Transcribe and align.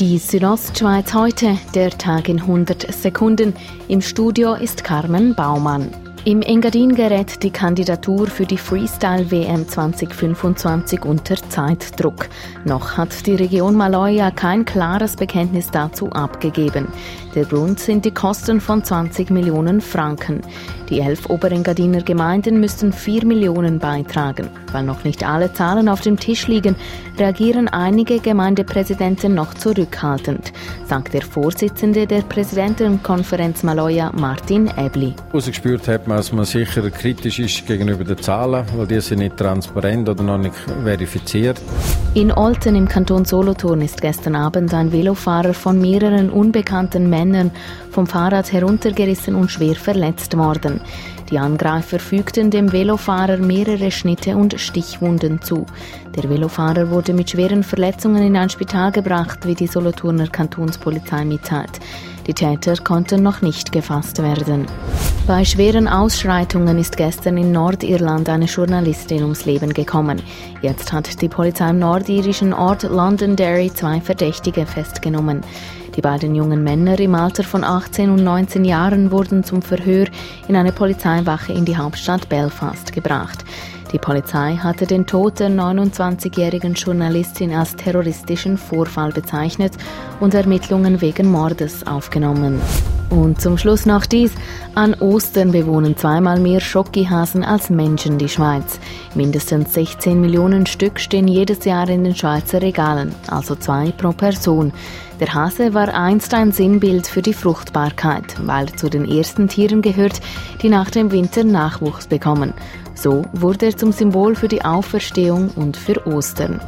Die 0.00 0.18
Südostschweiz 0.18 1.14
heute, 1.14 1.56
der 1.72 1.90
Tag 1.90 2.28
in 2.28 2.40
100 2.40 2.92
Sekunden. 2.92 3.54
Im 3.86 4.00
Studio 4.00 4.54
ist 4.54 4.82
Carmen 4.82 5.36
Baumann. 5.36 5.88
Im 6.24 6.42
Engadin 6.42 6.96
gerät 6.96 7.44
die 7.44 7.50
Kandidatur 7.50 8.26
für 8.26 8.44
die 8.44 8.58
Freestyle 8.58 9.30
WM 9.30 9.68
2025 9.68 11.04
unter 11.04 11.36
Zeitdruck. 11.36 12.28
Noch 12.64 12.96
hat 12.96 13.24
die 13.24 13.36
Region 13.36 13.76
Maloja 13.76 14.32
kein 14.32 14.64
klares 14.64 15.14
Bekenntnis 15.14 15.70
dazu 15.70 16.10
abgegeben. 16.10 16.88
Der 17.36 17.44
Grund 17.44 17.78
sind 17.78 18.04
die 18.04 18.14
Kosten 18.14 18.60
von 18.60 18.82
20 18.82 19.30
Millionen 19.30 19.80
Franken. 19.80 20.40
Die 20.90 21.00
elf 21.00 21.30
Oberengadiner 21.30 22.02
Gemeinden 22.02 22.60
müssten 22.60 22.92
4 22.92 23.24
Millionen 23.24 23.78
beitragen. 23.78 24.48
Weil 24.72 24.84
noch 24.84 25.04
nicht 25.04 25.26
alle 25.26 25.52
Zahlen 25.52 25.88
auf 25.88 26.02
dem 26.02 26.18
Tisch 26.18 26.46
liegen, 26.46 26.76
reagieren 27.18 27.68
einige 27.68 28.18
Gemeindepräsidenten 28.18 29.34
noch 29.34 29.54
zurückhaltend, 29.54 30.52
sagt 30.86 31.14
der 31.14 31.22
Vorsitzende 31.22 32.06
der 32.06 32.22
Präsidentenkonferenz 32.22 33.62
Maloja, 33.62 34.10
Martin 34.14 34.70
Ebli. 34.76 35.14
Ausgespürt 35.32 35.88
hat 35.88 36.06
man, 36.06 36.18
dass 36.18 36.32
man 36.32 36.44
sicher 36.44 36.90
kritisch 36.90 37.38
ist 37.38 37.66
gegenüber 37.66 38.04
den 38.04 38.18
Zahlen, 38.18 38.64
weil 38.76 38.86
die 38.86 39.00
sind 39.00 39.20
nicht 39.20 39.36
transparent 39.36 40.08
oder 40.08 40.22
noch 40.22 40.38
nicht 40.38 40.54
verifiziert. 40.82 41.60
In 42.14 42.30
Olten 42.30 42.76
im 42.76 42.88
Kanton 42.88 43.24
Solothurn 43.24 43.80
ist 43.80 44.00
gestern 44.00 44.36
Abend 44.36 44.72
ein 44.74 44.92
Velofahrer 44.92 45.54
von 45.54 45.80
mehreren 45.80 46.30
unbekannten 46.30 47.08
Männern 47.10 47.50
vom 47.90 48.06
Fahrrad 48.06 48.52
heruntergerissen 48.52 49.34
und 49.34 49.50
schwer 49.50 49.74
verletzt 49.74 50.36
worden. 50.36 50.73
Die 51.30 51.38
Angreifer 51.38 51.98
fügten 51.98 52.50
dem 52.50 52.72
Velofahrer 52.72 53.38
mehrere 53.38 53.90
Schnitte 53.90 54.36
und 54.36 54.60
Stichwunden 54.60 55.40
zu. 55.42 55.66
Der 56.14 56.28
Velofahrer 56.28 56.90
wurde 56.90 57.14
mit 57.14 57.30
schweren 57.30 57.62
Verletzungen 57.62 58.22
in 58.22 58.36
ein 58.36 58.50
Spital 58.50 58.92
gebracht, 58.92 59.46
wie 59.46 59.54
die 59.54 59.66
Solothurner 59.66 60.28
Kantonspolizei 60.28 61.24
mitteilt. 61.24 61.80
Die 62.26 62.34
Täter 62.34 62.76
konnten 62.82 63.22
noch 63.22 63.42
nicht 63.42 63.72
gefasst 63.72 64.22
werden. 64.22 64.66
Bei 65.26 65.44
schweren 65.44 65.88
Ausschreitungen 65.88 66.78
ist 66.78 66.98
gestern 66.98 67.38
in 67.38 67.50
Nordirland 67.50 68.28
eine 68.28 68.44
Journalistin 68.44 69.22
ums 69.22 69.46
Leben 69.46 69.72
gekommen. 69.72 70.20
Jetzt 70.60 70.92
hat 70.92 71.22
die 71.22 71.28
Polizei 71.28 71.70
im 71.70 71.78
nordirischen 71.78 72.52
Ort 72.52 72.82
Londonderry 72.82 73.72
zwei 73.72 74.00
Verdächtige 74.02 74.66
festgenommen. 74.66 75.40
Die 75.96 76.00
beiden 76.00 76.34
jungen 76.34 76.64
Männer 76.64 76.98
im 76.98 77.14
Alter 77.14 77.44
von 77.44 77.62
18 77.62 78.10
und 78.10 78.24
19 78.24 78.64
Jahren 78.64 79.12
wurden 79.12 79.44
zum 79.44 79.62
Verhör 79.62 80.06
in 80.48 80.56
eine 80.56 80.72
Polizeiwache 80.72 81.52
in 81.52 81.64
die 81.64 81.76
Hauptstadt 81.76 82.28
Belfast 82.28 82.92
gebracht. 82.92 83.44
Die 83.92 83.98
Polizei 83.98 84.56
hatte 84.56 84.86
den 84.86 85.06
Tod 85.06 85.38
der 85.38 85.50
29-jährigen 85.50 86.74
Journalistin 86.74 87.54
als 87.54 87.76
terroristischen 87.76 88.58
Vorfall 88.58 89.12
bezeichnet 89.12 89.74
und 90.18 90.34
Ermittlungen 90.34 91.00
wegen 91.00 91.30
Mordes 91.30 91.86
aufgenommen. 91.86 92.60
Und 93.14 93.40
zum 93.40 93.58
Schluss 93.58 93.86
noch 93.86 94.06
dies. 94.06 94.32
An 94.74 94.94
Ostern 94.94 95.52
bewohnen 95.52 95.96
zweimal 95.96 96.40
mehr 96.40 96.58
Schokihasen 96.58 97.44
als 97.44 97.70
Menschen 97.70 98.18
die 98.18 98.28
Schweiz. 98.28 98.80
Mindestens 99.14 99.72
16 99.72 100.20
Millionen 100.20 100.66
Stück 100.66 100.98
stehen 100.98 101.28
jedes 101.28 101.64
Jahr 101.64 101.88
in 101.88 102.02
den 102.02 102.16
Schweizer 102.16 102.60
Regalen, 102.60 103.14
also 103.28 103.54
zwei 103.54 103.92
pro 103.92 104.10
Person. 104.10 104.72
Der 105.20 105.32
Hase 105.32 105.74
war 105.74 105.94
einst 105.94 106.34
ein 106.34 106.50
Sinnbild 106.50 107.06
für 107.06 107.22
die 107.22 107.34
Fruchtbarkeit, 107.34 108.34
weil 108.44 108.66
er 108.66 108.76
zu 108.76 108.90
den 108.90 109.08
ersten 109.08 109.46
Tieren 109.46 109.80
gehört, 109.80 110.20
die 110.60 110.68
nach 110.68 110.90
dem 110.90 111.12
Winter 111.12 111.44
Nachwuchs 111.44 112.08
bekommen. 112.08 112.52
So 112.96 113.22
wurde 113.32 113.66
er 113.66 113.76
zum 113.76 113.92
Symbol 113.92 114.34
für 114.34 114.48
die 114.48 114.64
Auferstehung 114.64 115.50
und 115.54 115.76
für 115.76 116.04
Ostern. 116.08 116.60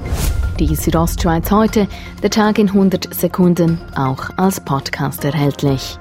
Die 0.60 0.76
Südostschweiz 0.76 1.50
heute, 1.50 1.88
der 2.22 2.30
Tag 2.30 2.60
in 2.60 2.68
100 2.68 3.12
Sekunden, 3.12 3.80
auch 3.96 4.30
als 4.36 4.60
Podcast 4.60 5.24
erhältlich. 5.24 5.98